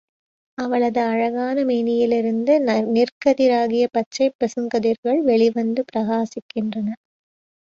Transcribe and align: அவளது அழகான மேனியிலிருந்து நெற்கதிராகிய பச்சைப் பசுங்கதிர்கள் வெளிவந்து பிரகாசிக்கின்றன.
அவளது 0.57 1.01
அழகான 1.07 1.63
மேனியிலிருந்து 1.65 2.53
நெற்கதிராகிய 2.95 3.85
பச்சைப் 3.91 4.35
பசுங்கதிர்கள் 4.39 5.21
வெளிவந்து 5.21 5.83
பிரகாசிக்கின்றன. 5.91 6.89